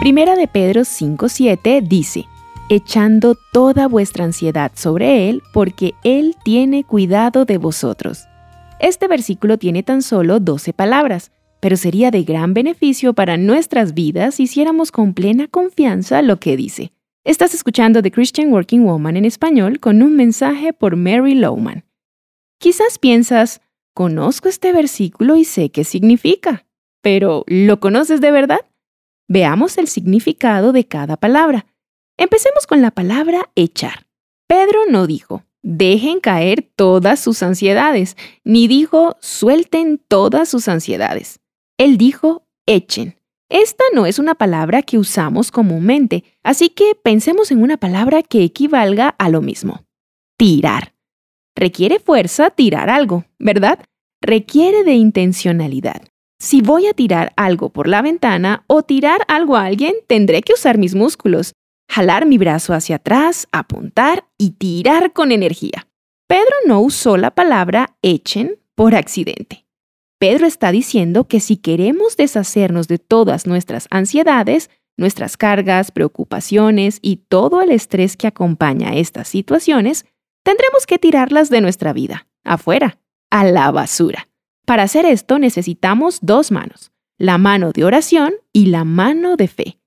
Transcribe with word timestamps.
Primera 0.00 0.36
de 0.36 0.46
Pedro 0.46 0.82
5:7 0.82 1.80
dice, 1.80 2.26
echando 2.68 3.36
toda 3.52 3.88
vuestra 3.88 4.24
ansiedad 4.24 4.70
sobre 4.74 5.28
Él, 5.28 5.42
porque 5.52 5.94
Él 6.04 6.36
tiene 6.44 6.84
cuidado 6.84 7.44
de 7.44 7.58
vosotros. 7.58 8.26
Este 8.78 9.08
versículo 9.08 9.58
tiene 9.58 9.82
tan 9.82 10.02
solo 10.02 10.38
12 10.38 10.72
palabras, 10.74 11.32
pero 11.60 11.76
sería 11.76 12.10
de 12.10 12.22
gran 12.22 12.54
beneficio 12.54 13.14
para 13.14 13.36
nuestras 13.36 13.94
vidas 13.94 14.36
si 14.36 14.44
hiciéramos 14.44 14.92
con 14.92 15.14
plena 15.14 15.48
confianza 15.48 16.22
lo 16.22 16.38
que 16.38 16.56
dice. 16.56 16.92
Estás 17.24 17.54
escuchando 17.54 18.02
The 18.02 18.12
Christian 18.12 18.52
Working 18.52 18.84
Woman 18.84 19.16
en 19.16 19.24
español 19.24 19.80
con 19.80 20.02
un 20.02 20.14
mensaje 20.14 20.72
por 20.72 20.94
Mary 20.94 21.34
Lowman. 21.34 21.84
Quizás 22.58 22.98
piensas, 22.98 23.60
conozco 23.94 24.48
este 24.48 24.72
versículo 24.72 25.36
y 25.36 25.44
sé 25.44 25.70
qué 25.70 25.82
significa, 25.82 26.66
pero 27.00 27.44
¿lo 27.48 27.80
conoces 27.80 28.20
de 28.20 28.30
verdad? 28.30 28.60
Veamos 29.28 29.76
el 29.78 29.88
significado 29.88 30.72
de 30.72 30.86
cada 30.86 31.16
palabra. 31.16 31.66
Empecemos 32.16 32.66
con 32.66 32.80
la 32.80 32.90
palabra 32.90 33.50
echar. 33.54 34.06
Pedro 34.46 34.80
no 34.88 35.06
dijo, 35.06 35.44
dejen 35.62 36.20
caer 36.20 36.62
todas 36.76 37.18
sus 37.18 37.42
ansiedades, 37.42 38.16
ni 38.44 38.68
dijo, 38.68 39.16
suelten 39.20 39.98
todas 39.98 40.48
sus 40.48 40.68
ansiedades. 40.68 41.40
Él 41.76 41.98
dijo, 41.98 42.46
echen. 42.66 43.16
Esta 43.48 43.84
no 43.92 44.06
es 44.06 44.18
una 44.18 44.34
palabra 44.34 44.82
que 44.82 44.98
usamos 44.98 45.50
comúnmente, 45.50 46.24
así 46.42 46.68
que 46.68 46.94
pensemos 47.00 47.50
en 47.50 47.62
una 47.62 47.76
palabra 47.76 48.22
que 48.22 48.42
equivalga 48.42 49.08
a 49.08 49.28
lo 49.28 49.40
mismo. 49.40 49.84
Tirar. 50.36 50.94
Requiere 51.54 51.98
fuerza 52.00 52.50
tirar 52.50 52.90
algo, 52.90 53.24
¿verdad? 53.38 53.78
Requiere 54.20 54.84
de 54.84 54.94
intencionalidad. 54.94 56.02
Si 56.38 56.60
voy 56.60 56.86
a 56.86 56.92
tirar 56.92 57.32
algo 57.36 57.70
por 57.70 57.88
la 57.88 58.02
ventana 58.02 58.64
o 58.66 58.82
tirar 58.82 59.22
algo 59.28 59.56
a 59.56 59.64
alguien, 59.64 59.94
tendré 60.06 60.42
que 60.42 60.52
usar 60.52 60.76
mis 60.76 60.94
músculos, 60.94 61.54
jalar 61.88 62.26
mi 62.26 62.36
brazo 62.36 62.74
hacia 62.74 62.96
atrás, 62.96 63.48
apuntar 63.52 64.26
y 64.36 64.50
tirar 64.50 65.12
con 65.12 65.32
energía. 65.32 65.88
Pedro 66.28 66.54
no 66.66 66.80
usó 66.80 67.16
la 67.16 67.30
palabra 67.30 67.96
echen 68.02 68.58
por 68.74 68.94
accidente. 68.94 69.64
Pedro 70.18 70.46
está 70.46 70.72
diciendo 70.72 71.28
que 71.28 71.40
si 71.40 71.56
queremos 71.56 72.16
deshacernos 72.16 72.88
de 72.88 72.98
todas 72.98 73.46
nuestras 73.46 73.86
ansiedades, 73.90 74.70
nuestras 74.96 75.36
cargas, 75.36 75.90
preocupaciones 75.90 76.98
y 77.02 77.16
todo 77.16 77.62
el 77.62 77.70
estrés 77.70 78.16
que 78.16 78.26
acompaña 78.26 78.94
estas 78.94 79.28
situaciones, 79.28 80.04
tendremos 80.42 80.86
que 80.86 80.98
tirarlas 80.98 81.50
de 81.50 81.60
nuestra 81.60 81.92
vida, 81.92 82.26
afuera, 82.44 82.98
a 83.30 83.44
la 83.44 83.70
basura. 83.70 84.28
Para 84.66 84.82
hacer 84.82 85.06
esto 85.06 85.38
necesitamos 85.38 86.18
dos 86.22 86.50
manos, 86.50 86.90
la 87.18 87.38
mano 87.38 87.70
de 87.70 87.84
oración 87.84 88.34
y 88.52 88.66
la 88.66 88.82
mano 88.82 89.36
de 89.36 89.46
fe. 89.46 89.78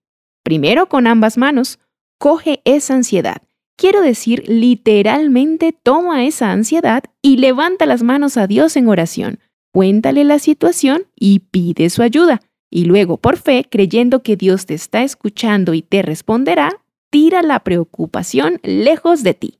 Primero 0.41 0.87
con 0.87 1.05
ambas 1.05 1.37
manos, 1.37 1.79
coge 2.17 2.61
esa 2.63 2.95
ansiedad. 2.95 3.41
Quiero 3.75 4.01
decir, 4.01 4.47
literalmente 4.47 5.73
toma 5.73 6.25
esa 6.25 6.51
ansiedad 6.51 7.03
y 7.21 7.37
levanta 7.37 7.85
las 7.85 8.03
manos 8.03 8.37
a 8.37 8.47
Dios 8.47 8.77
en 8.77 8.87
oración. 8.87 9.39
Cuéntale 9.73 10.23
la 10.23 10.39
situación 10.39 11.03
y 11.13 11.39
pide 11.39 11.89
su 11.89 12.01
ayuda. 12.01 12.41
Y 12.71 12.85
luego, 12.85 13.17
por 13.17 13.35
fe, 13.35 13.65
creyendo 13.69 14.23
que 14.23 14.37
Dios 14.37 14.65
te 14.65 14.75
está 14.75 15.03
escuchando 15.03 15.73
y 15.73 15.81
te 15.81 16.03
responderá, 16.03 16.81
tira 17.09 17.41
la 17.41 17.59
preocupación 17.65 18.59
lejos 18.63 19.23
de 19.23 19.33
ti. 19.33 19.59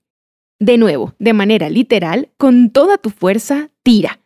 De 0.60 0.78
nuevo, 0.78 1.14
de 1.20 1.34
manera 1.34 1.70
literal, 1.70 2.30
con 2.38 2.70
toda 2.70 2.98
tu 2.98 3.10
fuerza, 3.10 3.70
tira 3.84 4.20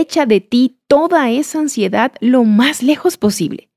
echa 0.00 0.26
de 0.26 0.40
ti 0.40 0.80
toda 0.88 1.30
esa 1.30 1.58
ansiedad 1.58 2.12
lo 2.20 2.44
más 2.44 2.82
lejos 2.82 3.16
posible. 3.16 3.70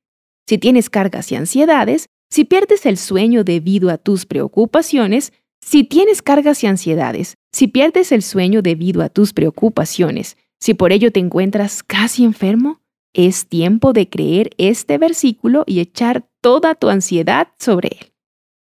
Si 0.47 0.57
tienes 0.57 0.89
cargas 0.89 1.31
y 1.31 1.35
ansiedades, 1.35 2.09
si 2.29 2.45
pierdes 2.45 2.85
el 2.85 2.97
sueño 2.97 3.43
debido 3.43 3.89
a 3.89 3.97
tus 3.97 4.25
preocupaciones, 4.25 5.33
si 5.61 5.83
tienes 5.83 6.21
cargas 6.21 6.63
y 6.63 6.67
ansiedades, 6.67 7.35
si 7.51 7.67
pierdes 7.67 8.11
el 8.11 8.21
sueño 8.21 8.61
debido 8.61 9.01
a 9.01 9.09
tus 9.09 9.33
preocupaciones, 9.33 10.37
si 10.59 10.73
por 10.73 10.91
ello 10.91 11.11
te 11.11 11.19
encuentras 11.19 11.81
casi 11.81 12.23
enfermo, 12.23 12.81
es 13.13 13.47
tiempo 13.47 13.93
de 13.93 14.09
creer 14.09 14.51
este 14.57 14.97
versículo 14.97 15.63
y 15.65 15.79
echar 15.79 16.27
toda 16.41 16.75
tu 16.75 16.89
ansiedad 16.89 17.47
sobre 17.57 17.89
él. 17.99 18.11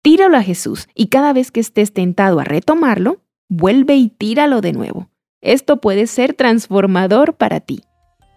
Tíralo 0.03 0.37
a 0.37 0.43
Jesús 0.43 0.87
y 0.95 1.07
cada 1.07 1.33
vez 1.33 1.51
que 1.51 1.59
estés 1.59 1.91
tentado 1.91 2.39
a 2.39 2.43
retomarlo, 2.43 3.21
vuelve 3.49 3.95
y 3.95 4.09
tíralo 4.09 4.61
de 4.61 4.73
nuevo. 4.73 5.09
Esto 5.47 5.77
puede 5.77 6.07
ser 6.07 6.33
transformador 6.33 7.35
para 7.35 7.61
ti. 7.61 7.85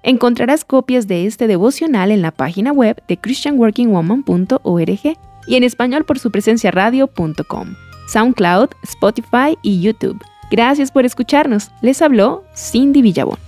Encontrarás 0.04 0.64
copias 0.64 1.08
de 1.08 1.26
este 1.26 1.48
devocional 1.48 2.12
en 2.12 2.22
la 2.22 2.30
página 2.30 2.70
web 2.70 3.02
de 3.08 3.16
christianworkingwoman.org 3.16 5.18
y 5.48 5.56
en 5.56 5.64
español 5.64 6.04
por 6.04 6.20
su 6.20 6.30
presencia 6.30 6.70
radio.com, 6.70 7.74
SoundCloud, 8.06 8.68
Spotify 8.84 9.58
y 9.60 9.80
YouTube. 9.80 10.22
Gracias 10.52 10.92
por 10.92 11.04
escucharnos. 11.04 11.72
Les 11.82 12.00
habló 12.00 12.44
Cindy 12.54 13.02
Villabón. 13.02 13.38